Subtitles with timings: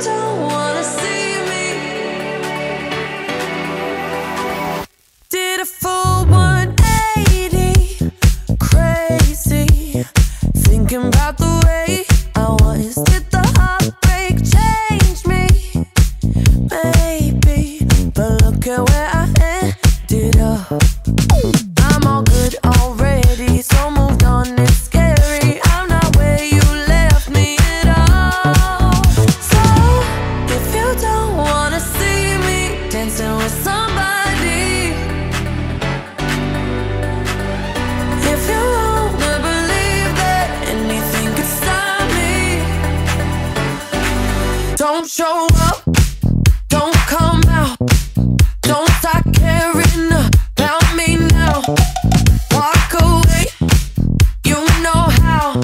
[0.00, 0.49] 照我
[45.00, 45.82] Don't show up,
[46.68, 47.78] don't come out,
[48.60, 51.62] don't start caring about me now.
[52.50, 53.46] Walk away,
[54.44, 55.62] you know how.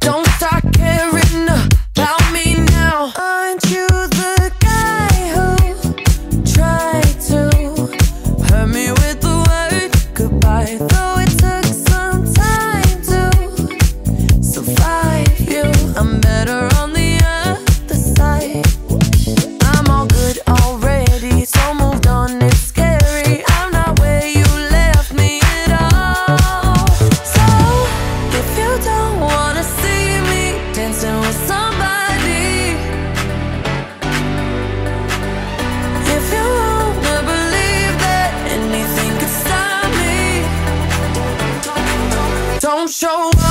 [0.00, 3.12] Don't start caring about me now.
[3.18, 7.50] Aren't you the guy who tried to
[8.48, 11.03] hurt me with the word goodbye?
[43.04, 43.43] show